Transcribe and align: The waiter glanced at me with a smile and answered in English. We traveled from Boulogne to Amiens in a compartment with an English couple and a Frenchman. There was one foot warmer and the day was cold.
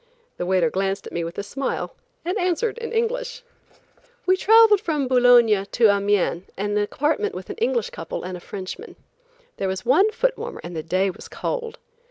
The 0.37 0.47
waiter 0.47 0.71
glanced 0.71 1.05
at 1.05 1.13
me 1.13 1.23
with 1.23 1.37
a 1.37 1.43
smile 1.43 1.93
and 2.25 2.35
answered 2.39 2.79
in 2.79 2.91
English. 2.91 3.43
We 4.25 4.35
traveled 4.35 4.81
from 4.81 5.07
Boulogne 5.07 5.63
to 5.73 5.91
Amiens 5.95 6.45
in 6.57 6.75
a 6.75 6.87
compartment 6.87 7.35
with 7.35 7.51
an 7.51 7.57
English 7.57 7.91
couple 7.91 8.23
and 8.23 8.35
a 8.35 8.39
Frenchman. 8.39 8.95
There 9.57 9.67
was 9.67 9.85
one 9.85 10.11
foot 10.11 10.35
warmer 10.35 10.59
and 10.63 10.75
the 10.75 10.81
day 10.81 11.11
was 11.11 11.27
cold. 11.27 11.77